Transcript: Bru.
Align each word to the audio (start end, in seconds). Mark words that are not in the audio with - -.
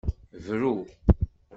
Bru. 0.45 0.73